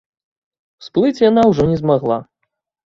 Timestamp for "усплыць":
0.83-1.23